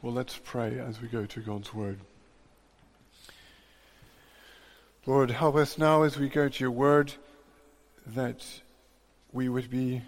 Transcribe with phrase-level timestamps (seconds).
[0.00, 1.98] Well, let's pray as we go to God's Word.
[5.06, 7.12] Lord, help us now as we go to your Word
[8.06, 8.46] that
[9.32, 10.02] we would be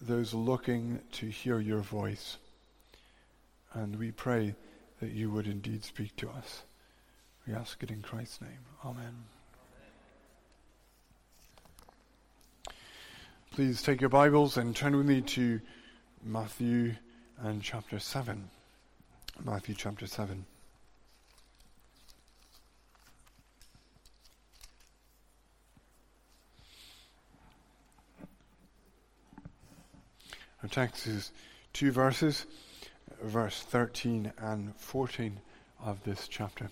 [0.00, 2.38] those looking to hear your voice.
[3.74, 4.54] And we pray
[5.02, 6.62] that you would indeed speak to us.
[7.46, 8.64] We ask it in Christ's name.
[8.82, 9.24] Amen.
[13.50, 15.60] Please take your Bibles and turn with me to
[16.24, 16.94] Matthew
[17.42, 18.50] and chapter 7.
[19.44, 20.44] Matthew chapter 7.
[30.62, 31.32] Our text is
[31.72, 32.44] two verses,
[33.22, 35.40] verse 13 and 14
[35.82, 36.70] of this chapter.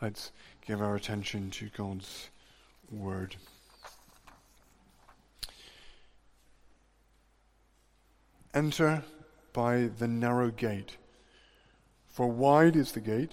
[0.00, 0.32] Let's
[0.66, 2.30] give our attention to God's
[2.90, 3.36] word.
[8.54, 9.04] Enter
[9.56, 10.98] by the narrow gate.
[12.08, 13.32] For wide is the gate,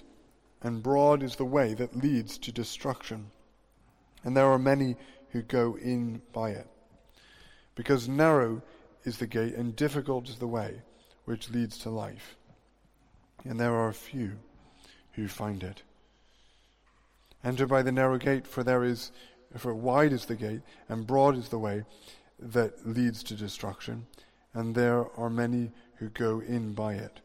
[0.62, 3.30] and broad is the way that leads to destruction,
[4.24, 4.96] and there are many
[5.32, 6.66] who go in by it.
[7.74, 8.62] Because narrow
[9.04, 10.80] is the gate, and difficult is the way
[11.26, 12.36] which leads to life,
[13.44, 14.38] and there are few
[15.12, 15.82] who find it.
[17.44, 19.12] Enter by the narrow gate, for there is,
[19.58, 21.84] for wide is the gate, and broad is the way
[22.38, 24.06] that leads to destruction,
[24.54, 27.20] and there are many who go in by it.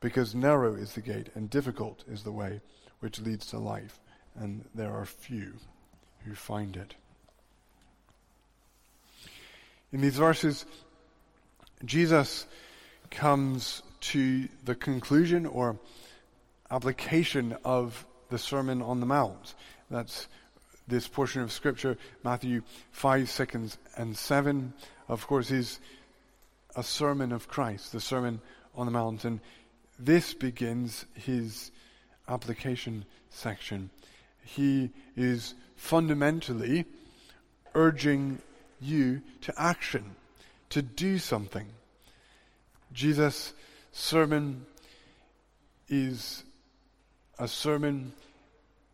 [0.00, 2.60] Because narrow is the gate and difficult is the way
[3.00, 3.98] which leads to life,
[4.34, 5.54] and there are few
[6.24, 6.94] who find it.
[9.92, 10.66] In these verses,
[11.84, 12.46] Jesus
[13.10, 15.78] comes to the conclusion or
[16.70, 19.54] application of the Sermon on the Mount.
[19.90, 20.26] That's
[20.88, 22.62] this portion of Scripture, Matthew
[22.92, 24.72] 5, 6, and 7.
[25.08, 25.80] Of course, is
[26.76, 28.40] a sermon of Christ, the Sermon
[28.74, 29.24] on the Mount.
[29.24, 29.40] And
[29.98, 31.72] this begins his
[32.28, 33.90] application section.
[34.44, 36.84] He is fundamentally
[37.74, 38.40] urging
[38.80, 40.14] you to action,
[40.70, 41.66] to do something.
[42.92, 43.54] Jesus'
[43.92, 44.66] sermon
[45.88, 46.44] is
[47.38, 48.12] a sermon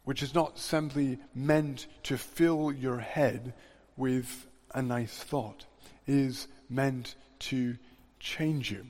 [0.04, 3.54] which is not simply meant to fill your head
[3.96, 5.64] with a nice thought.
[6.06, 7.76] It is meant to
[8.20, 8.86] change you,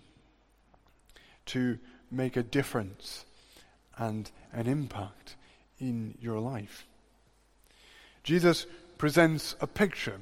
[1.47, 1.79] to
[2.11, 3.25] make a difference
[3.97, 5.37] and an impact
[5.79, 6.87] in your life.
[8.23, 8.67] Jesus
[8.99, 10.21] presents a picture,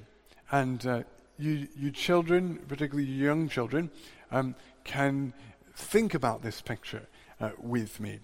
[0.50, 1.02] and uh,
[1.38, 3.90] you, you children, particularly young children,
[4.30, 4.54] um,
[4.84, 5.32] can
[5.74, 7.06] think about this picture
[7.40, 8.20] uh, with me.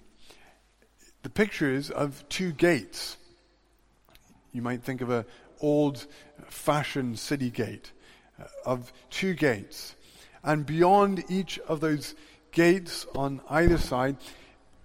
[1.23, 3.17] The picture is of two gates.
[4.53, 5.25] You might think of an
[5.61, 6.07] old
[6.47, 7.91] fashioned city gate,
[8.41, 9.96] uh, of two gates.
[10.43, 12.15] And beyond each of those
[12.53, 14.17] gates on either side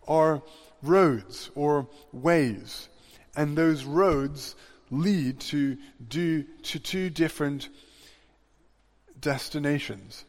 [0.08, 0.42] are
[0.82, 2.90] roads or ways.
[3.36, 4.56] And those roads
[4.90, 7.70] lead to, do, to two different
[9.20, 10.26] destinations.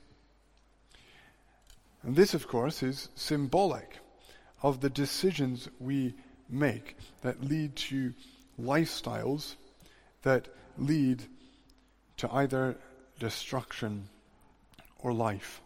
[2.03, 3.99] And this, of course, is symbolic
[4.63, 6.15] of the decisions we
[6.49, 8.13] make that lead to
[8.61, 9.57] lifestyles
[10.23, 11.23] that lead
[12.17, 12.77] to either
[13.19, 14.09] destruction
[15.03, 15.61] or life.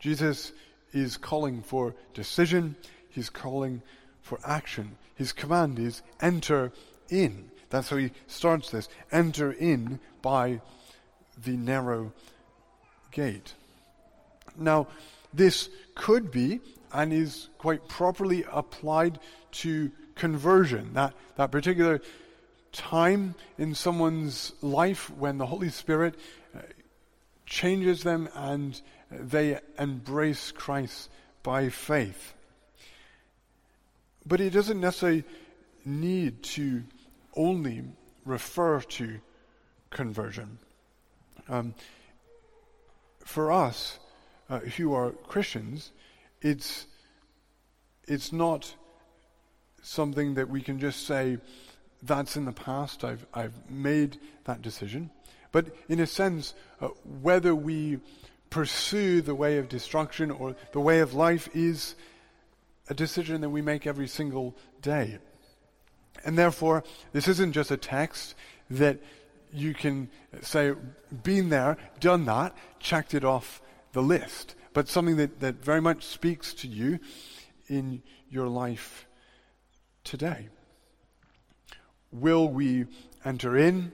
[0.00, 0.52] Jesus
[0.92, 2.76] is calling for decision,
[3.08, 3.82] he's calling
[4.20, 4.96] for action.
[5.14, 6.72] His command is enter
[7.08, 7.50] in.
[7.70, 8.88] That's how he starts this.
[9.10, 10.60] Enter in by
[11.42, 12.12] the narrow
[13.10, 13.54] gate.
[14.56, 14.88] Now,
[15.32, 16.60] this could be
[16.92, 19.18] and is quite properly applied
[19.52, 20.92] to conversion.
[20.94, 22.00] That, that particular
[22.72, 26.18] time in someone's life when the Holy Spirit
[27.52, 28.80] changes them and
[29.10, 31.10] they embrace Christ
[31.42, 32.32] by faith.
[34.24, 35.24] But it doesn't necessarily
[35.84, 36.82] need to
[37.36, 37.84] only
[38.24, 39.20] refer to
[39.90, 40.58] conversion.
[41.46, 41.74] Um,
[43.22, 43.98] for us
[44.48, 45.92] uh, who are Christians,
[46.40, 46.86] it's
[48.08, 48.74] it's not
[49.82, 51.36] something that we can just say
[52.02, 53.04] that's in the past.
[53.04, 55.10] I've I've made that decision.
[55.52, 56.88] But in a sense, uh,
[57.20, 58.00] whether we
[58.50, 61.94] pursue the way of destruction or the way of life is
[62.88, 65.18] a decision that we make every single day.
[66.24, 68.34] And therefore, this isn't just a text
[68.70, 68.98] that
[69.52, 70.10] you can
[70.40, 70.74] say,
[71.22, 73.60] been there, done that, checked it off
[73.92, 76.98] the list, but something that, that very much speaks to you
[77.68, 79.06] in your life
[80.04, 80.48] today.
[82.10, 82.86] Will we
[83.24, 83.92] enter in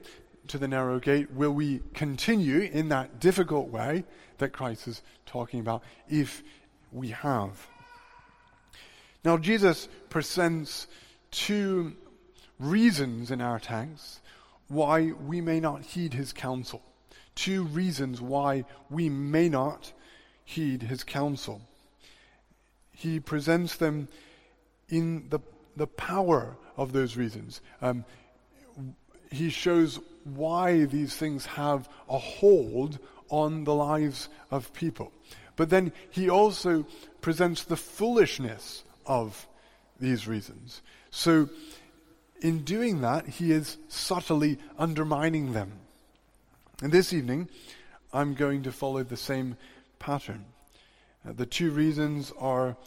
[0.49, 4.03] to the narrow gate, will we continue in that difficult way
[4.37, 6.43] that Christ is talking about if
[6.91, 7.67] we have?
[9.23, 10.87] Now, Jesus presents
[11.31, 11.95] two
[12.59, 14.21] reasons in our text
[14.67, 16.81] why we may not heed his counsel.
[17.35, 19.91] Two reasons why we may not
[20.45, 21.61] heed his counsel.
[22.91, 24.07] He presents them
[24.89, 25.39] in the,
[25.75, 27.61] the power of those reasons.
[27.81, 28.03] Um,
[29.31, 29.99] he shows
[30.35, 32.99] why these things have a hold
[33.29, 35.11] on the lives of people.
[35.55, 36.85] But then he also
[37.21, 39.47] presents the foolishness of
[39.99, 40.81] these reasons.
[41.11, 41.49] So,
[42.41, 45.73] in doing that, he is subtly undermining them.
[46.81, 47.49] And this evening,
[48.13, 49.57] I'm going to follow the same
[49.99, 50.45] pattern.
[51.27, 52.77] Uh, the two reasons are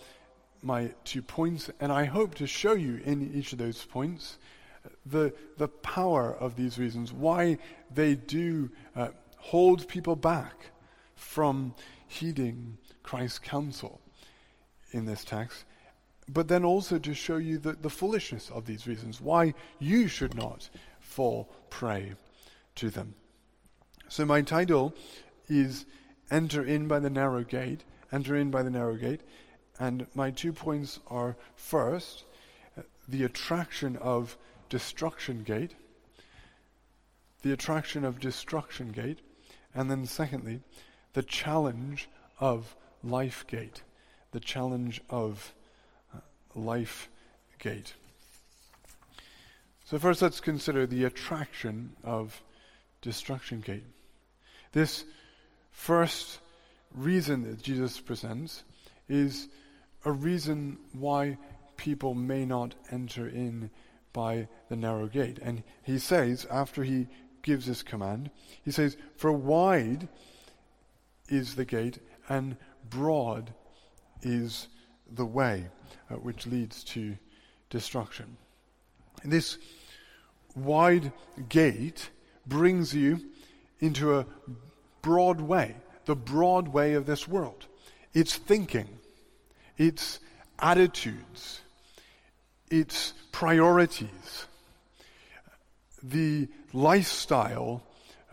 [0.63, 4.39] my two points, and I hope to show you in each of those points
[5.07, 7.59] the, the power of these reasons, why
[7.93, 9.09] they do uh,
[9.39, 10.71] hold people back
[11.15, 11.75] from
[12.07, 14.01] heeding Christ's counsel
[14.93, 15.65] in this text,
[16.29, 20.35] but then also to show you the, the foolishness of these reasons, why you should
[20.35, 20.69] not
[21.01, 22.13] fall prey
[22.77, 23.15] to them.
[24.09, 24.95] So, my title
[25.49, 25.87] is
[26.31, 27.85] Enter in by the Narrow Gate.
[28.11, 29.21] Enter in by the Narrow Gate.
[29.79, 32.25] And my two points are first,
[33.09, 34.37] the attraction of
[34.73, 35.75] destruction gate,
[37.43, 39.19] the attraction of destruction gate,
[39.75, 40.61] and then secondly,
[41.13, 42.09] the challenge
[42.41, 42.75] of
[43.05, 43.83] life gate,
[44.31, 45.53] the challenge of
[46.15, 46.21] uh,
[46.55, 47.11] life
[47.59, 47.93] gate.
[49.85, 52.41] So first let's consider the attraction of
[53.03, 53.85] destruction gate.
[54.73, 55.05] This
[55.71, 56.39] first
[56.95, 58.65] reason that Jesus presents
[59.07, 59.49] is
[60.07, 61.37] a reason why
[61.77, 63.69] people may not enter in
[64.13, 65.39] by the narrow gate.
[65.43, 67.09] And he says, after he
[67.43, 68.31] gives this command,
[68.65, 70.09] he says, For wide
[71.29, 71.99] is the gate,
[72.29, 72.57] and
[72.89, 73.53] broad
[74.23, 74.69] is
[75.11, 75.67] the way
[76.11, 77.17] uh, which leads to
[77.71, 78.37] destruction.
[79.23, 79.59] And this
[80.55, 81.13] wide
[81.49, 82.11] gate
[82.47, 83.21] brings you
[83.81, 84.27] into a
[85.01, 87.67] broad way, the broad way of this world.
[88.15, 88.89] It's thinking,
[89.77, 90.21] it's
[90.59, 91.61] attitudes,
[92.73, 94.47] its priorities,
[96.03, 97.83] the lifestyle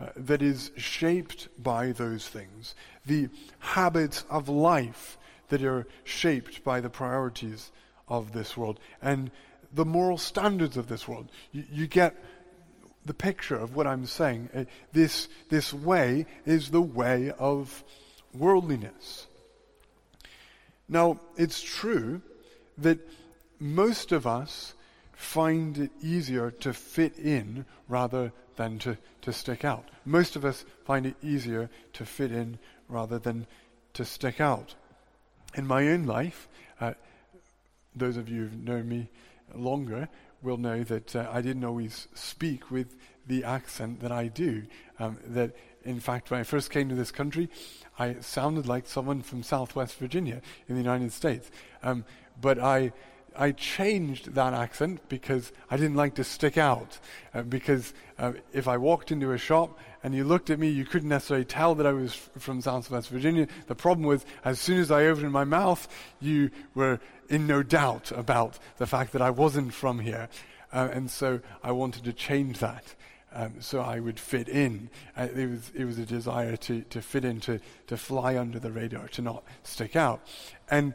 [0.00, 3.28] uh, that is shaped by those things, the
[3.58, 5.18] habits of life
[5.50, 7.70] that are shaped by the priorities
[8.08, 9.30] of this world, and
[9.72, 11.28] the moral standards of this world.
[11.52, 12.16] You, you get
[13.04, 14.48] the picture of what I'm saying.
[14.54, 17.84] Uh, this, this way is the way of
[18.32, 19.26] worldliness.
[20.88, 22.22] Now, it's true
[22.78, 22.98] that
[23.60, 24.74] most of us
[25.12, 29.84] find it easier to fit in rather than to, to stick out.
[30.04, 32.58] Most of us find it easier to fit in
[32.88, 33.46] rather than
[33.94, 34.74] to stick out.
[35.54, 36.48] In my own life,
[36.80, 36.94] uh,
[37.94, 39.08] those of you who know me
[39.54, 40.08] longer
[40.42, 42.96] will know that uh, I didn't always speak with
[43.26, 44.62] the accent that I do.
[44.98, 45.54] Um, that,
[45.84, 47.50] in fact, when I first came to this country,
[47.98, 51.50] I sounded like someone from Southwest Virginia in the United States.
[51.82, 52.04] Um,
[52.40, 52.92] but I
[53.36, 56.98] I changed that accent because I didn't like to stick out.
[57.34, 60.84] Uh, because uh, if I walked into a shop and you looked at me, you
[60.84, 63.46] couldn't necessarily tell that I was f- from Southwest Virginia.
[63.66, 65.88] The problem was, as soon as I opened my mouth,
[66.20, 70.28] you were in no doubt about the fact that I wasn't from here.
[70.72, 72.94] Uh, and so I wanted to change that.
[73.32, 74.90] Um, so I would fit in.
[75.16, 78.58] Uh, it was it was a desire to to fit in, to to fly under
[78.58, 80.20] the radar, to not stick out,
[80.68, 80.94] and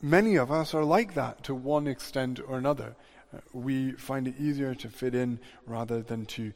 [0.00, 2.94] many of us are like that to one extent or another.
[3.32, 6.52] Uh, we find it easier to fit in rather than to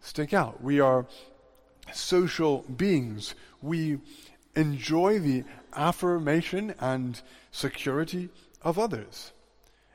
[0.00, 0.62] stick out.
[0.62, 1.06] We are
[1.92, 3.34] social beings.
[3.62, 3.98] We
[4.54, 5.44] enjoy the
[5.74, 7.20] affirmation and
[7.52, 8.28] security
[8.62, 9.32] of others.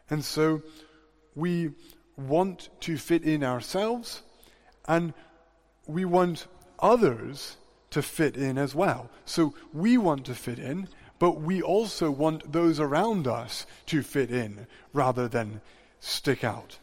[0.10, 0.62] And so
[1.36, 1.72] we
[2.18, 4.22] want to fit in ourselves
[4.88, 5.14] and
[5.88, 6.48] we want
[6.80, 7.58] others
[7.92, 9.10] to fit in as well.
[9.26, 10.88] So we want to fit in
[11.20, 15.62] but we also want those around us to fit in rather than
[16.00, 16.78] stick out.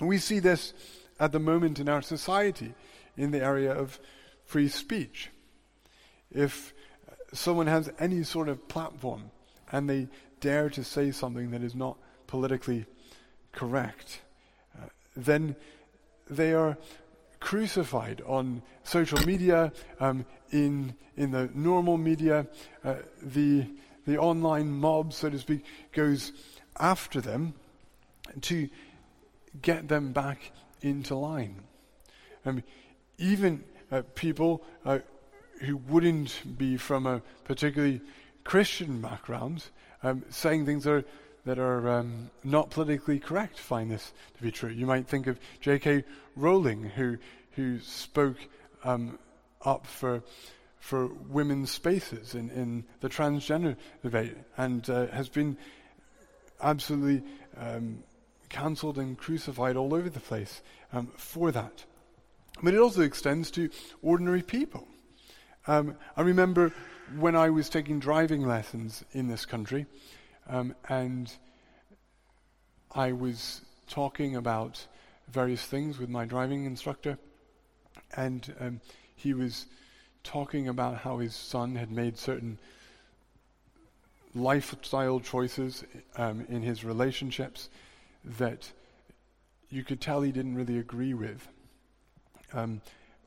[0.00, 0.74] We see this
[1.18, 2.74] at the moment in our society
[3.16, 3.98] in the area of
[4.44, 5.30] free speech.
[6.30, 6.72] If
[7.32, 9.30] someone has any sort of platform
[9.72, 10.08] and they
[10.40, 12.86] dare to say something that is not politically
[13.52, 14.20] correct,
[14.80, 14.86] uh,
[15.16, 15.56] then
[16.30, 16.76] they are
[17.40, 22.46] crucified on social media, um, in, in the normal media.
[22.84, 23.66] Uh, the,
[24.06, 26.32] the online mob, so to speak, goes
[26.78, 27.54] after them
[28.42, 28.68] to
[29.62, 31.62] get them back into line.
[32.44, 32.62] Um,
[33.18, 35.00] even uh, people uh,
[35.60, 38.00] who wouldn't be from a particularly
[38.44, 39.64] Christian background
[40.02, 41.04] um, saying things that are
[41.44, 44.70] that are um, not politically correct find this to be true.
[44.70, 46.04] You might think of J.K.
[46.36, 47.18] Rowling, who
[47.52, 48.36] who spoke
[48.84, 49.18] um,
[49.64, 50.22] up for
[50.78, 55.56] for women's spaces in, in the transgender debate and uh, has been
[56.62, 57.22] absolutely
[57.56, 58.02] um,
[58.48, 61.84] cancelled and crucified all over the place um, for that.
[62.62, 63.70] But it also extends to
[64.02, 64.86] ordinary people.
[65.66, 66.72] Um, I remember
[67.18, 69.86] when I was taking driving lessons in this country,
[70.48, 71.32] um, and
[72.92, 74.86] I was talking about
[75.30, 77.18] various things with my driving instructor,
[78.16, 78.80] and um,
[79.14, 79.66] he was
[80.24, 82.58] talking about how his son had made certain
[84.34, 85.84] lifestyle choices
[86.16, 87.68] um, in his relationships
[88.24, 88.72] that
[89.70, 91.46] you could tell he didn't really agree with.
[92.52, 92.80] Um,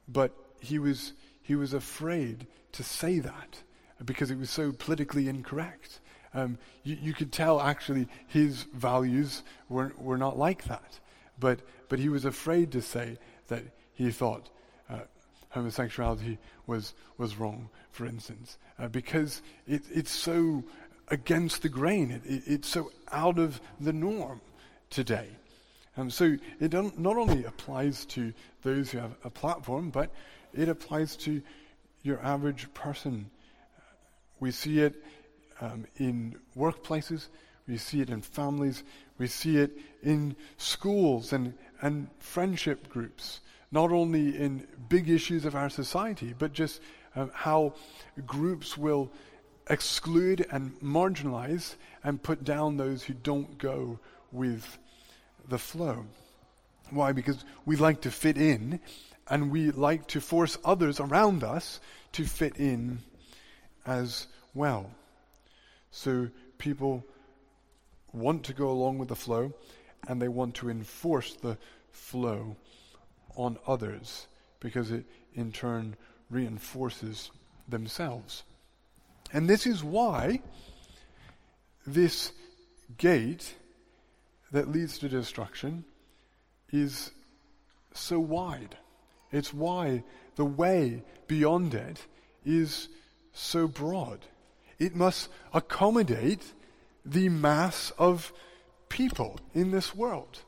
[0.08, 3.62] but he was he was afraid to say that
[4.06, 6.00] because it was so politically incorrect.
[6.34, 11.00] Um, you, you, could tell actually his values were, were not like that.
[11.40, 11.60] But,
[11.90, 14.50] but he was afraid to say that he thought
[14.90, 15.00] uh,
[15.50, 20.64] homosexuality was, was wrong, for instance, uh, because it, it's so
[21.10, 24.40] against the grain, it, it, it's so out of the norm
[24.90, 25.28] today.
[25.98, 30.10] Um, so it not only applies to those who have a platform, but
[30.54, 31.42] it applies to
[32.02, 33.30] your average person.
[34.40, 35.04] We see it
[35.62, 37.27] um, in workplaces,
[37.68, 38.84] we see it in families,
[39.18, 43.41] we see it in schools and, and friendship groups,
[43.72, 46.82] not only in big issues of our society, but just
[47.15, 47.74] uh, how
[48.25, 49.12] groups will
[49.70, 54.00] exclude and marginalize and put down those who don't go
[54.32, 54.77] with
[55.48, 56.06] the flow.
[56.89, 57.12] Why?
[57.12, 58.80] Because we like to fit in
[59.30, 61.80] and we like to force others around us
[62.13, 63.00] to fit in
[63.86, 64.89] as well.
[65.92, 67.06] So people
[68.14, 69.54] want to go along with the flow
[70.08, 71.58] and they want to enforce the
[71.92, 72.56] flow
[73.36, 74.28] on others
[74.60, 75.96] because it in turn
[76.30, 77.32] reinforces
[77.68, 78.44] themselves.
[79.34, 80.42] And this is why
[81.86, 82.32] this
[82.98, 83.56] gate
[84.52, 85.86] that leads to destruction
[86.72, 87.12] is
[87.94, 88.78] so wide.
[89.32, 90.04] It's why
[90.36, 92.06] the way beyond it
[92.46, 92.90] is
[93.34, 94.20] so broad.
[94.82, 96.44] It must accommodate
[97.06, 98.34] the mass of
[98.90, 100.40] people in this world.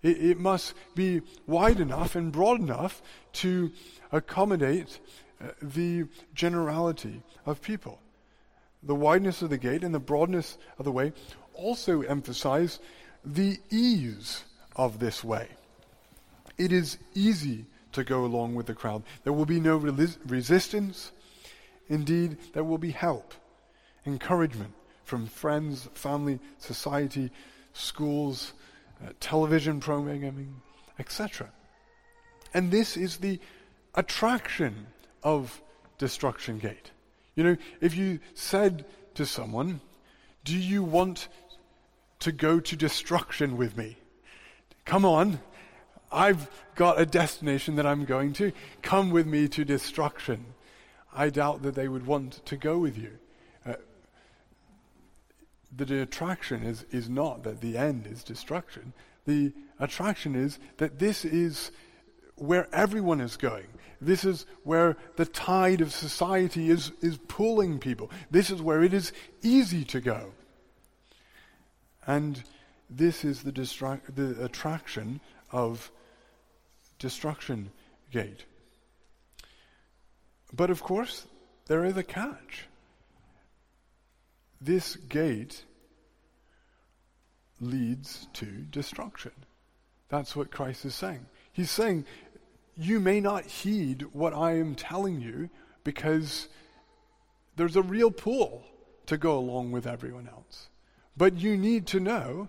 [0.00, 3.72] It, it must be wide enough and broad enough to
[4.12, 5.00] accommodate
[5.42, 7.98] uh, the generality of people.
[8.84, 11.12] The wideness of the gate and the broadness of the way
[11.52, 12.78] also emphasize
[13.24, 14.44] the ease
[14.76, 15.48] of this way.
[16.58, 19.02] It is easy to go along with the crowd.
[19.24, 21.10] There will be no resistance.
[21.88, 23.34] Indeed, there will be help,
[24.08, 24.74] encouragement
[25.04, 27.30] from friends, family, society,
[27.72, 28.52] schools,
[29.04, 30.60] uh, television programming,
[30.98, 31.50] etc.
[32.52, 33.38] And this is the
[33.94, 34.86] attraction
[35.22, 35.62] of
[35.98, 36.90] Destruction Gate.
[37.36, 38.84] You know, if you said
[39.14, 39.80] to someone,
[40.44, 41.28] Do you want
[42.20, 43.96] to go to destruction with me.
[44.84, 45.40] Come on.
[46.10, 48.52] I've got a destination that I'm going to.
[48.82, 50.46] Come with me to destruction.
[51.14, 53.18] I doubt that they would want to go with you.
[55.76, 58.92] The attraction is, is not that the end is destruction.
[59.26, 61.70] The attraction is that this is
[62.36, 63.66] where everyone is going.
[64.00, 68.10] This is where the tide of society is, is pulling people.
[68.30, 70.32] This is where it is easy to go.
[72.06, 72.42] And
[72.88, 75.20] this is the, the attraction
[75.50, 75.90] of
[76.98, 77.70] destruction
[78.10, 78.44] gate.
[80.52, 81.26] But of course,
[81.66, 82.67] there is a catch.
[84.60, 85.64] This gate
[87.60, 89.32] leads to destruction.
[90.08, 91.26] That's what Christ is saying.
[91.52, 92.06] He's saying,
[92.76, 95.50] You may not heed what I am telling you
[95.84, 96.48] because
[97.56, 98.64] there's a real pull
[99.06, 100.68] to go along with everyone else.
[101.16, 102.48] But you need to know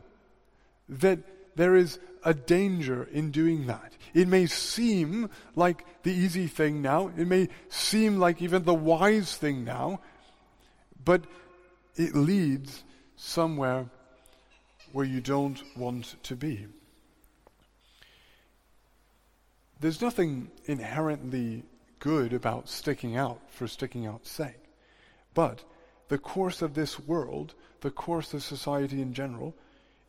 [0.87, 1.19] that
[1.55, 3.93] there is a danger in doing that.
[4.13, 9.35] It may seem like the easy thing now, it may seem like even the wise
[9.35, 10.01] thing now,
[11.03, 11.23] but
[11.99, 12.83] it leads
[13.15, 13.85] somewhere
[14.93, 16.65] where you don't want to be.
[19.79, 21.63] There's nothing inherently
[21.99, 24.63] good about sticking out for sticking out's sake.
[25.33, 25.63] But
[26.07, 29.55] the course of this world the course of society in general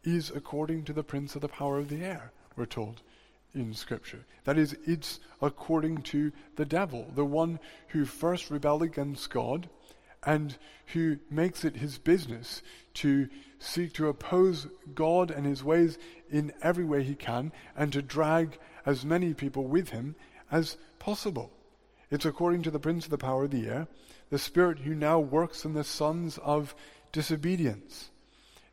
[0.02, 3.02] is according to the prince of the power of the air, we're told
[3.54, 4.24] in Scripture.
[4.44, 9.68] That is, it's according to the devil, the one who first rebelled against God
[10.24, 10.56] and
[10.92, 12.62] who makes it his business
[12.94, 15.98] to seek to oppose God and his ways
[16.30, 20.14] in every way he can and to drag as many people with him
[20.50, 21.50] as possible.
[22.10, 23.86] It's according to the prince of the power of the air,
[24.30, 26.74] the spirit who now works in the sons of
[27.12, 28.10] disobedience.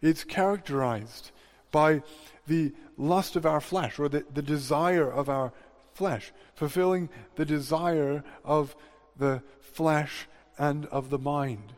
[0.02, 1.32] It's characterized
[1.72, 2.02] by
[2.48, 5.52] the lust of our flesh or the, the desire of our
[5.94, 8.76] flesh, fulfilling the desire of
[9.18, 10.28] the flesh
[10.58, 11.74] and of the mind.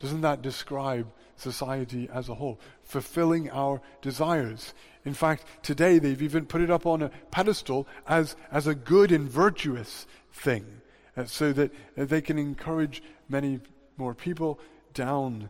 [0.00, 2.60] Doesn't that describe society as a whole?
[2.82, 4.74] Fulfilling our desires.
[5.04, 9.12] In fact, today they've even put it up on a pedestal as, as a good
[9.12, 10.66] and virtuous thing,
[11.16, 13.60] uh, so that uh, they can encourage many
[13.96, 14.58] more people
[14.92, 15.48] down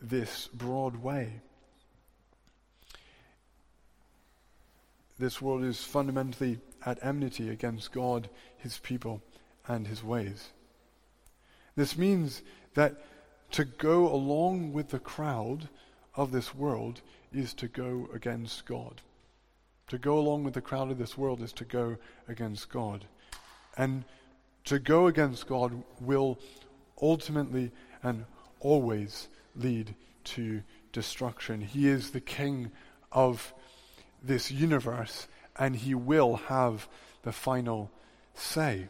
[0.00, 1.40] this broad way.
[5.18, 8.28] This world is fundamentally at enmity against God,
[8.58, 9.22] His people,
[9.66, 10.50] and His ways.
[11.76, 12.42] This means
[12.74, 13.04] that
[13.52, 15.68] to go along with the crowd
[16.14, 17.00] of this world
[17.32, 19.00] is to go against God.
[19.88, 21.96] To go along with the crowd of this world is to go
[22.28, 23.04] against God.
[23.76, 24.04] And
[24.64, 26.38] to go against God will
[27.00, 27.70] ultimately
[28.02, 28.24] and
[28.60, 30.62] always lead to
[30.92, 31.60] destruction.
[31.60, 32.70] He is the king
[33.12, 33.52] of
[34.22, 35.28] this universe,
[35.58, 36.88] and he will have
[37.22, 37.90] the final
[38.34, 38.88] say.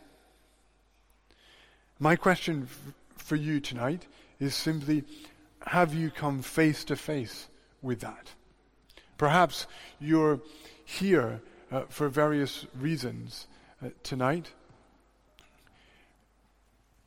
[2.04, 4.06] My question f- for you tonight
[4.38, 5.04] is simply
[5.68, 7.48] have you come face to face
[7.80, 8.34] with that?
[9.16, 9.66] Perhaps
[9.98, 10.42] you're
[10.84, 11.40] here
[11.72, 13.46] uh, for various reasons
[13.82, 14.52] uh, tonight.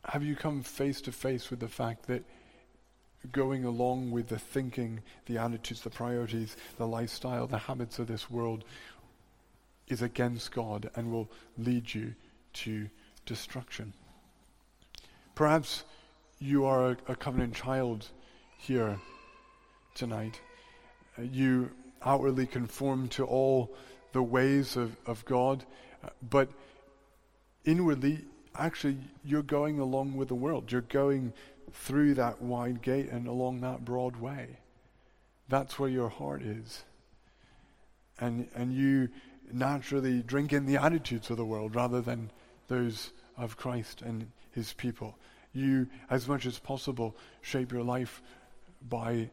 [0.03, 2.23] Have you come face to face with the fact that
[3.31, 8.31] going along with the thinking, the attitudes, the priorities, the lifestyle, the habits of this
[8.31, 8.63] world
[9.89, 12.15] is against God and will lead you
[12.53, 12.89] to
[13.27, 13.93] destruction?
[15.37, 15.83] Perhaps
[16.39, 18.09] you are a, a covenant child
[18.57, 18.99] here
[19.93, 20.41] tonight.
[21.15, 21.69] Uh, you
[22.03, 23.71] outwardly conform to all
[24.13, 25.63] the ways of, of God,
[26.03, 26.49] uh, but
[27.65, 28.25] inwardly,
[28.57, 30.71] actually, you're going along with the world.
[30.71, 31.33] You're going
[31.71, 34.57] through that wide gate and along that broad way.
[35.49, 36.83] That's where your heart is.
[38.19, 39.09] And, and you
[39.53, 42.31] naturally drink in the attitudes of the world rather than
[42.69, 45.15] those of Christ and his people.
[45.57, 48.21] You, as much as possible, shape your life
[48.87, 49.31] by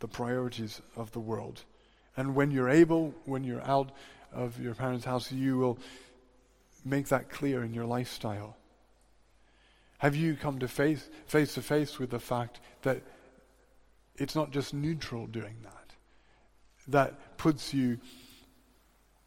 [0.00, 1.62] the priorities of the world.
[2.16, 3.92] And when you're able, when you're out
[4.32, 5.78] of your parents' house, you will
[6.84, 8.56] make that clear in your lifestyle.
[9.98, 13.02] Have you come to face, face to face with the fact that
[14.16, 15.92] it's not just neutral doing that,
[16.88, 17.98] that puts you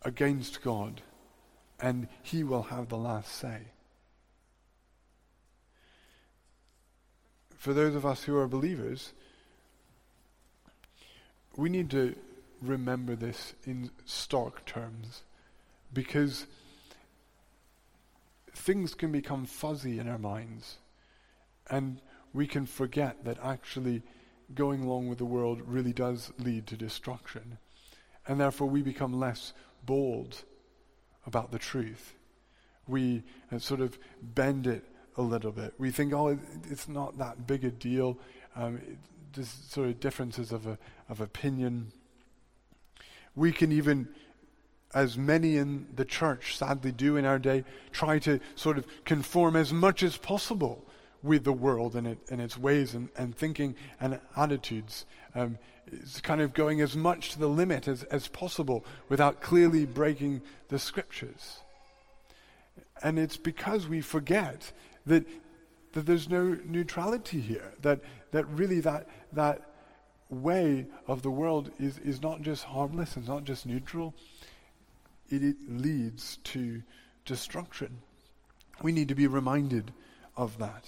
[0.02, 1.02] against God,
[1.80, 3.62] and He will have the last say?
[7.60, 9.12] For those of us who are believers,
[11.58, 12.16] we need to
[12.62, 15.24] remember this in stark terms
[15.94, 16.48] because
[18.56, 20.78] things can become fuzzy in our minds
[21.70, 22.00] and
[22.34, 24.04] we can forget that actually
[24.56, 27.58] going along with the world really does lead to destruction.
[28.26, 29.54] And therefore, we become less
[29.86, 30.44] bold
[31.26, 32.16] about the truth.
[32.88, 33.24] We
[33.58, 34.86] sort of bend it
[35.20, 35.74] a little bit.
[35.78, 38.18] We think, oh, it, it's not that big a deal.
[38.56, 38.80] Um,
[39.34, 40.78] just sort of differences of, a,
[41.10, 41.92] of opinion.
[43.36, 44.08] We can even,
[44.94, 49.56] as many in the church sadly do in our day, try to sort of conform
[49.56, 50.86] as much as possible
[51.22, 55.06] with the world and, it, and its ways and, and thinking and attitudes.
[55.36, 55.58] Um,
[55.92, 60.42] it's kind of going as much to the limit as, as possible without clearly breaking
[60.70, 61.60] the scriptures.
[63.04, 64.72] And it's because we forget
[65.10, 65.28] that,
[65.94, 69.62] that there's no neutrality here, that, that really that, that
[70.30, 74.14] way of the world is, is not just harmless, it's not just neutral,
[75.30, 76.82] it, it leads to
[77.26, 78.00] destruction.
[78.82, 79.92] We need to be reminded
[80.38, 80.86] of that.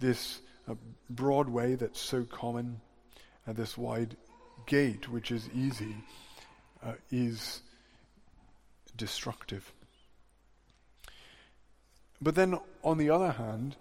[0.00, 0.74] This uh,
[1.10, 2.80] broad way that's so common,
[3.46, 4.16] uh, this wide
[4.66, 5.96] gate which is easy,
[6.84, 7.62] uh, is
[8.96, 9.72] destructive.
[12.20, 13.76] But then, on the other hand,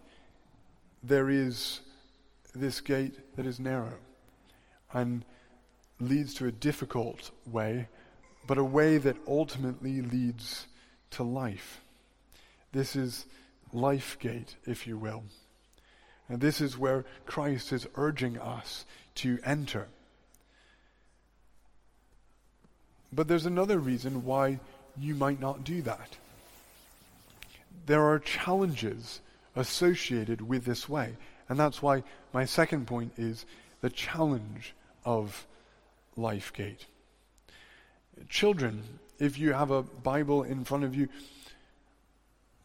[1.02, 1.82] there is
[2.54, 3.96] this gate that is narrow
[4.94, 5.26] and
[6.00, 7.88] leads to a difficult way,
[8.46, 10.68] but a way that ultimately leads
[11.12, 11.82] to life.
[12.72, 13.26] This is
[13.74, 15.24] life gate, if you will.
[16.30, 19.88] And this is where Christ is urging us to enter.
[23.12, 24.60] But there's another reason why
[25.00, 26.18] you might not do that
[27.88, 29.22] there are challenges
[29.56, 31.18] associated with this way.
[31.50, 33.46] And that's why my second point is
[33.82, 35.48] the challenge of
[36.18, 36.86] Lifegate.
[38.30, 38.84] Children,
[39.20, 41.08] if you have a Bible in front of you,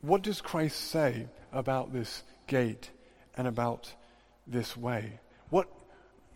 [0.00, 2.90] what does Christ say about this gate
[3.36, 3.94] and about
[4.46, 5.20] this way?
[5.50, 5.68] What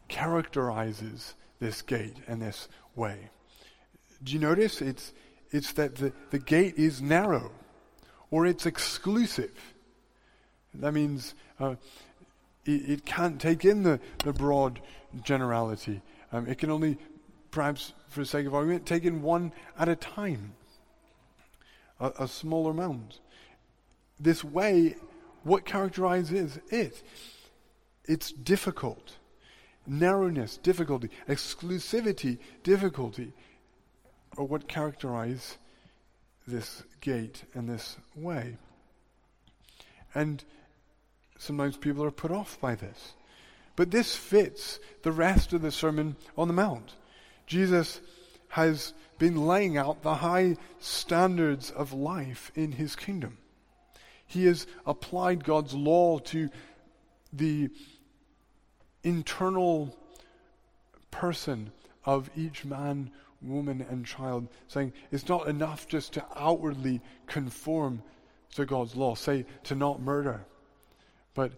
[0.06, 3.30] characterizes this gate and this way?
[4.22, 5.12] Do you notice it's,
[5.50, 7.50] it's that the, the gate is narrow
[8.30, 9.74] or it's exclusive?
[10.74, 11.76] That means uh,
[12.64, 14.80] it, it, can't take in the, the broad
[15.22, 16.02] generality.
[16.32, 16.98] Um, it can only,
[17.50, 20.54] perhaps for the sake of argument, take in one at a time,
[22.00, 23.20] a, a small amount.
[24.18, 24.96] This way,
[25.42, 27.02] what characterizes it?
[28.04, 29.16] It's difficult.
[29.86, 33.32] Narrowness, difficulty, exclusivity, difficulty
[34.36, 35.58] are what characterize
[36.46, 38.56] this gate and this way.
[40.14, 40.42] And
[41.38, 43.12] sometimes people are put off by this.
[43.74, 46.94] But this fits the rest of the Sermon on the Mount.
[47.46, 48.00] Jesus
[48.48, 53.38] has been laying out the high standards of life in his kingdom.
[54.26, 56.48] He has applied God's law to
[57.32, 57.70] the
[59.02, 59.96] internal
[61.10, 61.70] person
[62.04, 63.10] of each man,
[63.42, 68.02] woman, and child, saying it's not enough just to outwardly conform
[68.54, 70.44] to God's law, say to not murder,
[71.34, 71.52] but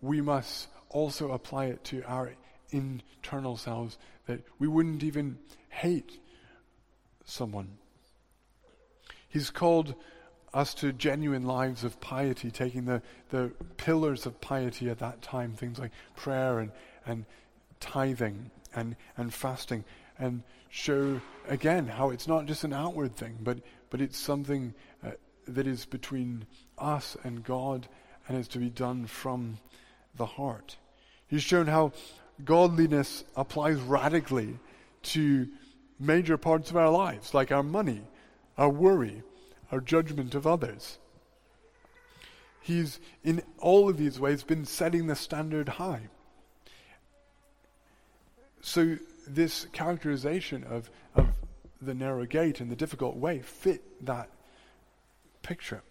[0.00, 2.32] we must also apply it to our
[2.70, 6.18] internal selves that we wouldn't even hate
[7.24, 7.68] someone.
[9.28, 9.94] He's called
[10.52, 15.54] us to genuine lives of piety, taking the, the pillars of piety at that time,
[15.54, 16.72] things like prayer and,
[17.06, 17.24] and
[17.80, 19.84] tithing and, and fasting,
[20.18, 23.58] and show again how it's not just an outward thing, but,
[23.90, 25.10] but it's something uh,
[25.46, 26.46] that is between
[26.78, 27.88] us and God
[28.28, 29.58] and is to be done from
[30.16, 30.76] the heart.
[31.26, 31.92] He's shown how
[32.44, 34.58] godliness applies radically
[35.02, 35.48] to
[35.98, 38.02] major parts of our lives, like our money,
[38.58, 39.22] our worry,
[39.70, 40.98] our judgment of others.
[42.60, 46.02] He's, in all of these ways, been setting the standard high.
[48.60, 51.28] So, this characterization of, of
[51.80, 54.28] the narrow gate and the difficult way fit that
[55.42, 55.82] picture.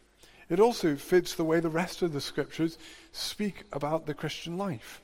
[0.50, 2.78] It also fits the way the rest of the scriptures
[3.12, 5.02] speak about the Christian life.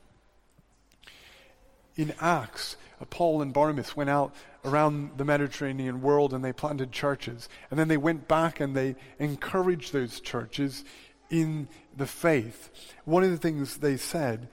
[1.95, 4.35] In Acts, uh, Paul and Barnabas went out
[4.65, 7.47] around the Mediterranean world and they planted churches.
[7.71, 10.83] And then they went back and they encouraged those churches
[11.29, 12.69] in the faith.
[13.05, 14.49] One of the things they said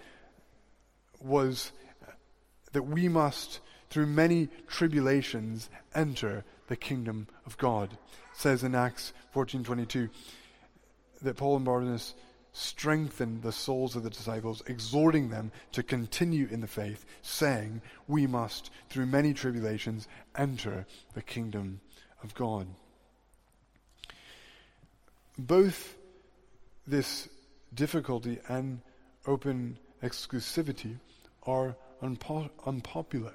[1.21, 1.73] was
[2.73, 3.61] that we must,
[3.95, 7.93] through many tribulations, enter the kingdom of God.
[7.93, 7.99] It
[8.33, 10.11] says in Acts 14:22
[11.23, 12.15] that Paul and Barnabas
[12.53, 18.27] strengthened the souls of the disciples, exhorting them to continue in the faith, saying, We
[18.27, 21.81] must, through many tribulations, enter the kingdom
[22.25, 22.67] of God.
[25.39, 25.97] Both
[26.85, 27.29] this
[27.73, 28.81] difficulty and
[29.25, 30.99] open exclusivity
[31.45, 33.35] are unpo- unpopular,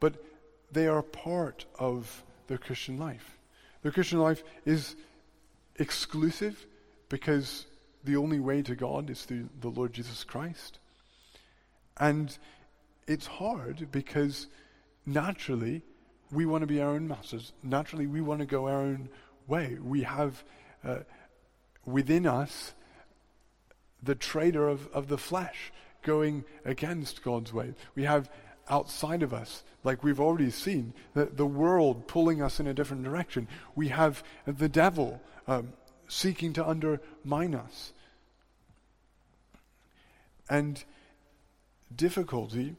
[0.00, 0.22] but
[0.70, 3.38] they are part of the Christian life.
[3.82, 4.96] The Christian life is
[5.76, 6.66] exclusive
[7.08, 7.66] because
[8.04, 10.78] the only way to God is through the Lord Jesus Christ.
[11.98, 12.36] And
[13.06, 14.46] it's hard because
[15.06, 15.82] naturally
[16.30, 17.52] we want to be our own masters.
[17.62, 19.08] Naturally we want to go our own
[19.46, 19.78] way.
[19.80, 20.44] We have
[20.84, 20.98] uh,
[21.84, 22.74] within us
[24.02, 27.74] the traitor of, of the flesh going against God's way.
[27.94, 28.30] We have
[28.68, 33.04] outside of us, like we've already seen, the, the world pulling us in a different
[33.04, 33.48] direction.
[33.74, 35.72] We have the devil um,
[36.08, 37.92] seeking to undermine us.
[40.48, 40.82] And
[41.94, 42.76] difficulty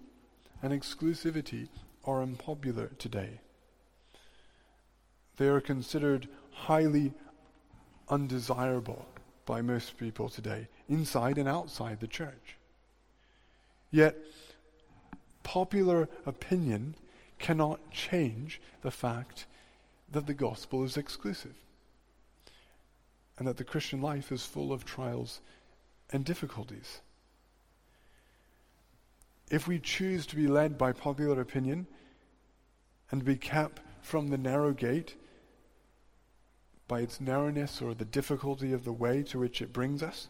[0.61, 1.67] and exclusivity
[2.03, 3.39] are unpopular today.
[5.37, 7.13] They are considered highly
[8.09, 9.05] undesirable
[9.45, 12.57] by most people today, inside and outside the church.
[13.91, 14.17] Yet,
[15.43, 16.95] popular opinion
[17.37, 19.45] cannot change the fact
[20.11, 21.55] that the gospel is exclusive
[23.37, 25.39] and that the Christian life is full of trials
[26.11, 27.01] and difficulties.
[29.49, 31.87] If we choose to be led by popular opinion
[33.09, 35.15] and be kept from the narrow gate
[36.87, 40.27] by its narrowness or the difficulty of the way to which it brings us,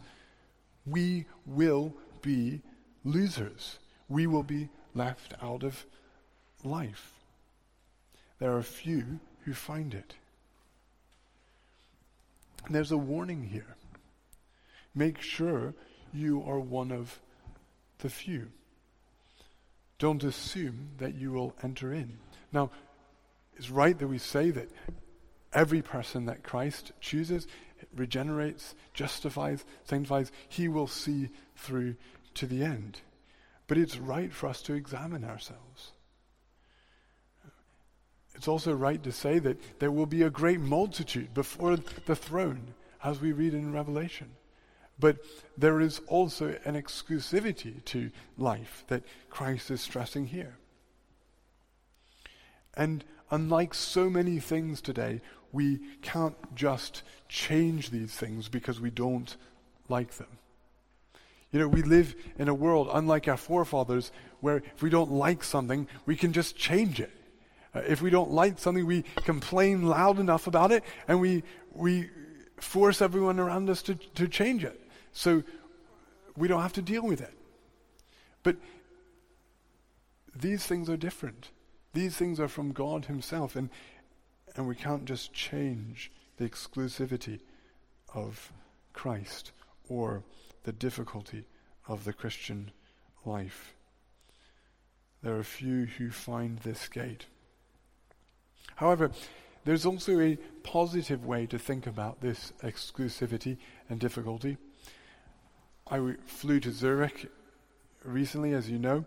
[0.86, 2.62] we will be
[3.04, 3.80] losers.
[4.08, 5.86] We will be left out of
[6.64, 7.14] life.
[8.40, 10.16] There are few who find it.
[12.66, 13.76] And there's a warning here.
[14.96, 15.74] Make sure
[16.14, 17.20] you are one of
[18.00, 18.48] the few.
[19.98, 22.18] Don't assume that you will enter in.
[22.52, 22.72] Now,
[23.58, 24.70] it's right that we say that
[25.54, 27.48] every person that Christ chooses,
[27.96, 31.96] regenerates, justifies, sanctifies, he will see through
[32.36, 33.02] to the end.
[33.70, 35.92] But it's right for us to examine ourselves.
[38.34, 42.74] It's also right to say that there will be a great multitude before the throne,
[43.04, 44.32] as we read in Revelation.
[45.00, 45.20] But
[45.56, 50.58] there is also an exclusivity to life that Christ is stressing here.
[52.74, 59.38] And unlike so many things today, we can't just change these things because we don't
[59.90, 60.39] like them.
[61.52, 65.44] You know, we live in a world, unlike our forefathers, where if we don't like
[65.44, 67.12] something, we can just change it.
[67.74, 72.10] Uh, if we don't like something, we complain loud enough about it and we, we
[72.58, 74.80] force everyone around us to, to change it.
[75.12, 75.44] So
[76.36, 77.34] we don't have to deal with it.
[78.44, 78.58] But
[80.36, 81.50] these things are different.
[81.94, 83.70] These things are from God Himself, and,
[84.56, 87.40] and we can't just change the exclusivity
[88.14, 88.52] of
[88.94, 89.52] Christ
[89.90, 90.24] or
[90.64, 91.46] the difficulty
[91.88, 92.72] of the Christian
[93.26, 93.74] life.
[95.22, 97.26] There are few who find this gate.
[98.76, 99.12] However,
[99.66, 103.58] there's also a positive way to think about this exclusivity
[103.90, 104.58] and difficulty.
[105.92, 107.30] I flew to Zurich
[108.04, 109.06] recently, as you know,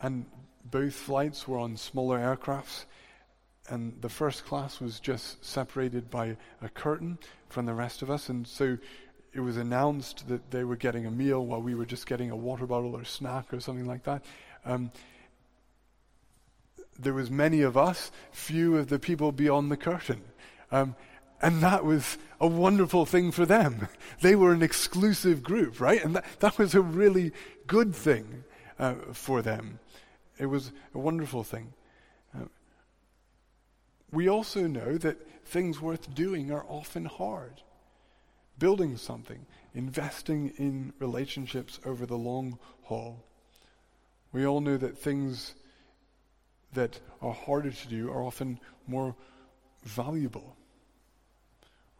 [0.00, 0.26] and
[0.70, 2.86] both flights were on smaller aircrafts,
[3.68, 8.28] and the first class was just separated by a curtain from the rest of us,
[8.28, 8.78] and so
[9.34, 12.36] it was announced that they were getting a meal while we were just getting a
[12.36, 14.24] water bottle or a snack or something like that.
[14.64, 14.92] Um,
[16.98, 20.22] there was many of us, few of the people beyond the curtain.
[20.70, 20.94] Um,
[21.42, 23.88] and that was a wonderful thing for them.
[24.20, 26.02] They were an exclusive group, right?
[26.02, 27.32] And that, that was a really
[27.66, 28.44] good thing
[28.78, 29.80] uh, for them.
[30.38, 31.74] It was a wonderful thing.
[32.34, 32.44] Uh,
[34.12, 37.62] we also know that things worth doing are often hard.
[38.58, 43.24] Building something, investing in relationships over the long haul.
[44.32, 45.54] We all know that things
[46.72, 49.14] that are harder to do are often more
[49.84, 50.56] valuable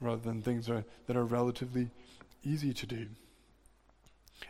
[0.00, 1.90] rather than things are, that are relatively
[2.42, 3.06] easy to do.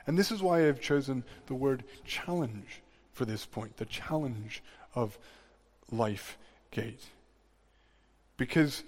[0.07, 4.63] And this is why I've chosen the word challenge for this point the challenge
[4.95, 5.19] of
[5.91, 6.37] Life
[6.71, 7.05] Gate.
[8.37, 8.83] Because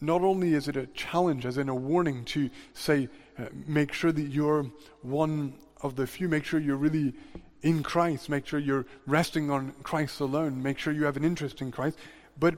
[0.00, 4.12] not only is it a challenge, as in a warning to say, uh, make sure
[4.12, 4.66] that you're
[5.02, 7.14] one of the few, make sure you're really
[7.62, 11.60] in Christ, make sure you're resting on Christ alone, make sure you have an interest
[11.60, 11.98] in Christ,
[12.38, 12.56] but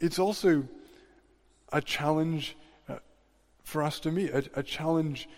[0.00, 0.66] it's also
[1.72, 2.56] a challenge
[2.88, 2.96] uh,
[3.64, 5.28] for us to meet, a, a, challenge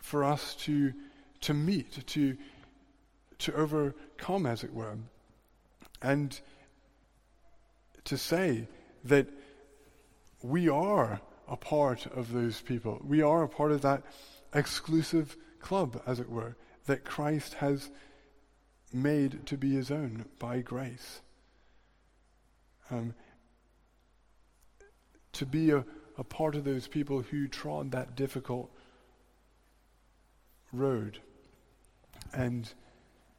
[0.00, 0.92] for us to,
[1.40, 2.36] to meet, to,
[3.38, 4.96] to overcome, as it were.
[6.00, 6.38] And
[8.04, 8.66] to say
[9.04, 9.28] that
[10.42, 13.00] we are a part of those people.
[13.04, 14.02] We are a part of that
[14.54, 17.90] exclusive club, as it were, that Christ has
[18.92, 21.20] made to be his own by grace.
[22.90, 23.14] Um,
[25.32, 25.84] to be a,
[26.18, 28.70] a part of those people who trod that difficult
[30.72, 31.18] road
[32.34, 32.72] and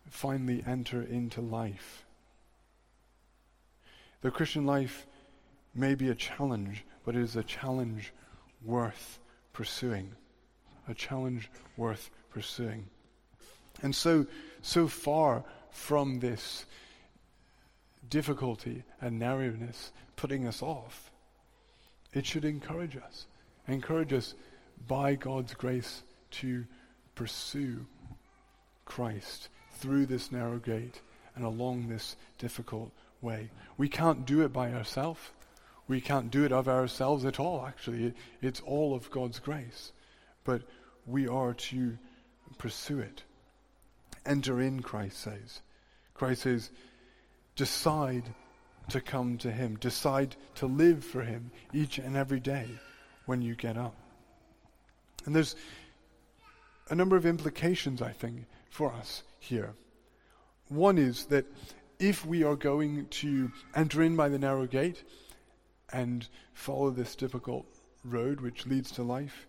[0.10, 2.06] finally enter into life.
[4.22, 5.06] The Christian life
[5.76, 8.14] may be a challenge, but it is a challenge
[8.64, 9.20] worth
[9.52, 10.12] pursuing.
[10.88, 12.86] A challenge worth pursuing.
[13.82, 14.26] And so,
[14.62, 16.66] so far from this
[18.10, 21.12] difficulty and narrowness putting us off,
[22.14, 23.26] it should encourage us.
[23.68, 24.36] Encourage us
[24.88, 26.66] by God's grace to
[27.16, 27.86] pursue
[28.86, 31.02] Christ through this narrow gate
[31.36, 33.50] and along this difficult way.
[33.78, 35.22] We can't do it by ourselves.
[35.94, 38.16] We can't do it of ourselves at all, actually.
[38.42, 39.92] it's all of God's grace.
[40.44, 40.64] But
[41.06, 42.00] we are to
[42.58, 43.22] pursue it.
[44.26, 45.62] Enter in, Christ says.
[46.16, 46.72] Christ says,
[47.56, 48.24] decide
[48.90, 49.76] to come to Him.
[49.76, 52.66] Decide to live for Him each and every day
[53.28, 53.96] when you get up.
[55.28, 55.56] And there's
[56.90, 59.76] a number of implications, I think, for us here.
[60.70, 61.46] One is that
[62.00, 65.04] if we are going to enter in by the narrow gate
[65.94, 67.66] and follow this difficult
[68.04, 69.48] road which leads to life,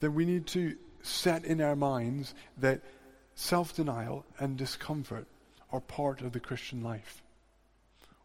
[0.00, 2.80] then we need to set in our minds that
[3.34, 5.26] self denial and discomfort
[5.72, 7.22] are part of the Christian life.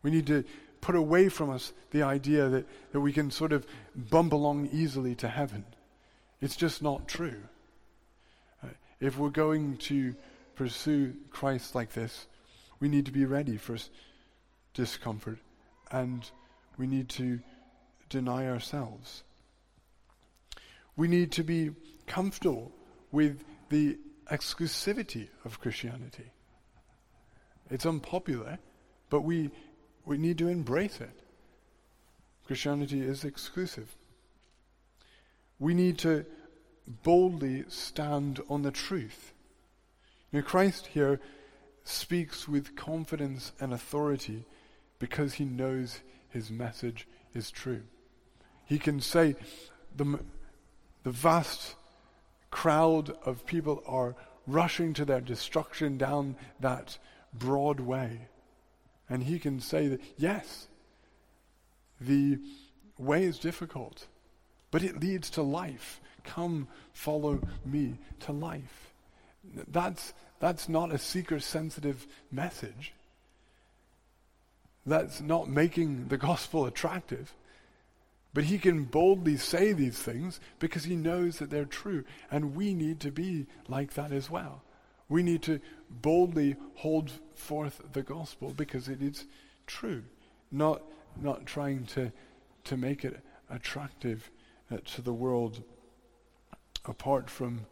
[0.04, 0.44] We need to
[0.80, 5.16] put away from us the idea that, that we can sort of bump along easily
[5.16, 5.66] to heaven
[6.40, 7.42] It's just not true.
[8.64, 8.68] Uh,
[9.00, 10.16] if we're going to
[10.56, 12.28] pursue Christ like this,
[12.80, 13.78] we need to be ready for
[14.74, 15.40] discomfort
[15.92, 16.30] and
[16.78, 17.40] we need to
[18.10, 19.24] deny ourselves.
[20.96, 21.72] We need to be
[22.06, 22.72] comfortable
[23.12, 23.98] with the
[24.32, 26.32] exclusivity of Christianity.
[27.70, 28.60] It's unpopular,
[29.10, 29.52] but we,
[30.06, 31.24] we need to embrace it.
[32.46, 33.96] Christianity is exclusive.
[35.60, 36.26] We need to
[37.04, 39.34] boldly stand on the truth.
[40.32, 41.20] You know, Christ here
[41.84, 44.46] speaks with confidence and authority
[45.00, 47.84] because he knows his message is true.
[48.66, 49.36] He can say,
[49.96, 50.20] the,
[51.04, 51.76] the vast
[52.52, 56.98] crowd of people are rushing to their destruction down that
[57.34, 58.28] broad way.
[59.10, 60.68] And he can say that, yes,
[62.00, 62.40] the
[62.98, 64.08] way is difficult,
[64.72, 66.02] but it leads to life.
[66.24, 68.92] Come, follow me to life.
[69.68, 72.94] That's, that's not a seeker sensitive message.
[74.88, 77.34] That's not making the gospel attractive.
[78.34, 82.06] But he can boldly say these things because he knows that they're true.
[82.32, 84.64] And we need to be like that as well.
[85.10, 89.26] We need to boldly hold forth the gospel because it is
[89.66, 90.04] true,
[90.52, 90.82] not,
[91.22, 92.12] not trying to,
[92.66, 93.20] to make it
[93.50, 94.30] attractive
[94.72, 95.64] uh, to the world
[96.86, 97.66] apart from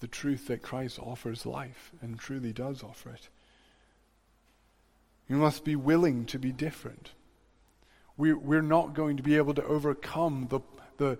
[0.00, 3.28] the truth that Christ offers life and truly does offer it.
[5.28, 7.10] You must be willing to be different.
[8.16, 10.60] We, we're not going to be able to overcome the,
[10.96, 11.18] the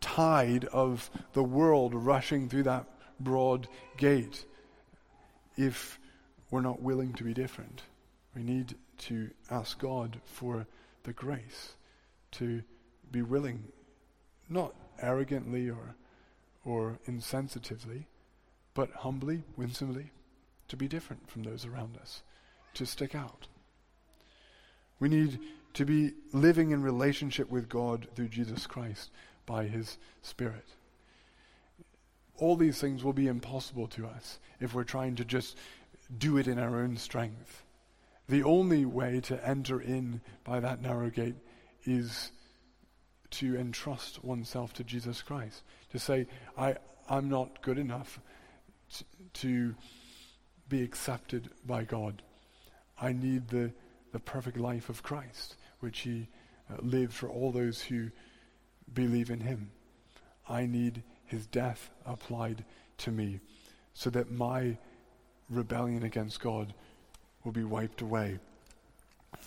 [0.00, 2.86] tide of the world rushing through that
[3.18, 4.44] broad gate
[5.56, 5.98] if
[6.50, 7.82] we're not willing to be different.
[8.34, 10.66] We need to ask God for
[11.02, 11.74] the grace
[12.32, 12.62] to
[13.10, 13.64] be willing,
[14.48, 15.96] not arrogantly or,
[16.64, 18.04] or insensitively,
[18.74, 20.10] but humbly, winsomely,
[20.68, 22.22] to be different from those around us,
[22.78, 23.46] to stick out.
[24.98, 25.38] We need
[25.74, 29.10] to be living in relationship with God through Jesus Christ
[29.46, 30.66] by His Spirit.
[32.36, 35.56] All these things will be impossible to us if we're trying to just
[36.16, 37.64] do it in our own strength.
[38.28, 41.36] The only way to enter in by that narrow gate
[41.84, 42.30] is
[43.30, 45.62] to entrust oneself to Jesus Christ.
[45.92, 46.76] To say, I,
[47.08, 48.20] I'm not good enough
[48.92, 49.74] t- to
[50.68, 52.22] be accepted by God.
[53.00, 53.72] I need the,
[54.12, 56.28] the perfect life of Christ which he
[56.70, 58.10] uh, lived for all those who
[58.92, 59.70] believe in him.
[60.48, 62.64] I need his death applied
[62.98, 63.40] to me
[63.94, 64.76] so that my
[65.50, 66.74] rebellion against God
[67.44, 68.38] will be wiped away.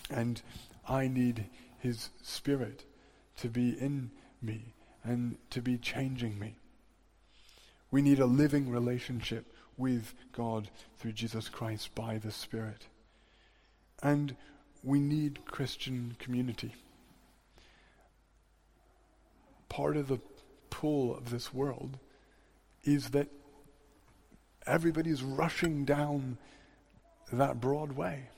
[0.10, 0.42] And
[0.88, 1.46] I need
[1.80, 2.86] his spirit
[3.38, 4.12] to be in
[4.42, 6.56] me and to be changing me.
[7.90, 12.86] We need a living relationship with God through Jesus Christ by the Spirit.
[14.02, 14.36] And
[14.84, 16.74] we need Christian community.
[19.70, 20.20] Part of the
[20.70, 21.98] pull of this world
[22.84, 23.28] is that
[24.66, 26.38] everybody's rushing down
[27.32, 28.30] that broad way.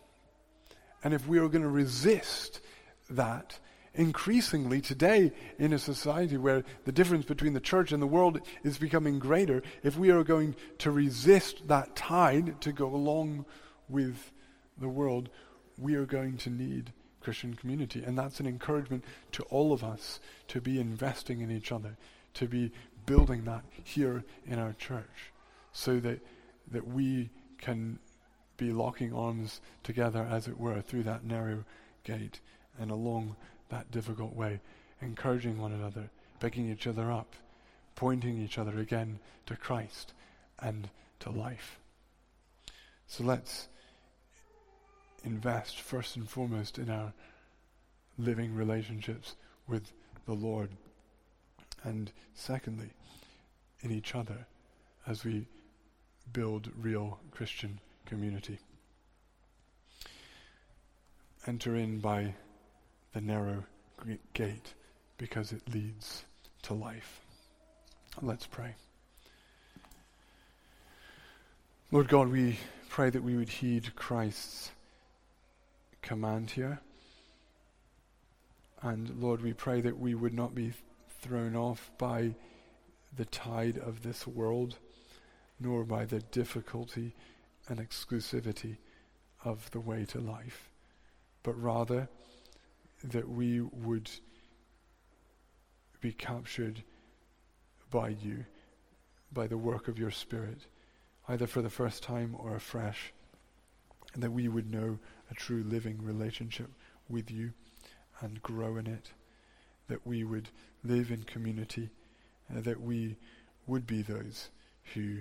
[1.03, 2.61] And if we are going to resist
[3.09, 3.59] that,
[3.95, 8.77] increasingly today in a society where the difference between the church and the world is
[8.77, 13.45] becoming greater, if we are going to resist that tide to go along
[13.87, 14.31] with
[14.77, 15.29] the world,
[15.77, 18.03] we are going to need Christian community.
[18.03, 21.97] And that's an encouragement to all of us to be investing in each other,
[22.35, 22.71] to be
[23.05, 25.31] building that here in our church,
[25.71, 26.19] so that,
[26.71, 27.99] that we can
[28.57, 31.65] be locking arms together, as it were, through that narrow
[32.03, 32.39] gate
[32.79, 33.35] and along
[33.69, 34.59] that difficult way,
[35.01, 36.09] encouraging one another,
[36.39, 37.35] picking each other up,
[37.95, 40.13] pointing each other again to Christ
[40.59, 41.79] and to life.
[43.07, 43.67] So let's
[45.23, 47.13] invest first and foremost in our
[48.17, 49.35] living relationships
[49.67, 49.91] with
[50.25, 50.69] the Lord.
[51.83, 52.89] And secondly,
[53.81, 54.47] in each other
[55.05, 55.47] as we
[56.31, 58.59] build real Christian community.
[61.45, 62.33] Enter in by
[63.13, 63.65] the narrow
[64.33, 64.73] gate
[65.17, 66.23] because it leads
[66.63, 67.21] to life.
[68.21, 68.75] Let's pray.
[71.91, 72.57] Lord God, we
[72.89, 74.71] pray that we would heed Christ's
[76.03, 76.79] command here.
[78.83, 80.73] And Lord, we pray that we would not be
[81.21, 82.35] thrown off by
[83.15, 84.77] the tide of this world,
[85.59, 87.15] nor by the difficulty
[87.67, 88.77] and exclusivity
[89.45, 90.69] of the way to life,
[91.43, 92.09] but rather
[93.03, 94.09] that we would
[96.01, 96.83] be captured
[97.89, 98.45] by you,
[99.31, 100.67] by the work of your Spirit,
[101.29, 103.13] either for the first time or afresh,
[104.13, 104.99] and that we would know
[105.33, 106.69] a true living relationship
[107.09, 107.51] with you
[108.21, 109.11] and grow in it,
[109.87, 110.49] that we would
[110.83, 111.89] live in community,
[112.55, 113.15] uh, that we
[113.65, 114.49] would be those
[114.93, 115.17] who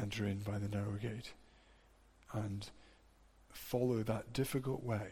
[0.00, 1.32] enter in by the narrow gate
[2.32, 2.68] and
[3.52, 5.08] follow that difficult way,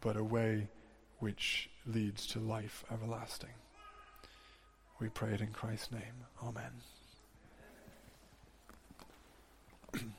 [0.00, 0.68] but a way
[1.18, 3.54] which leads to life everlasting.
[5.00, 6.26] We pray it in Christ's name.
[6.42, 6.72] Amen.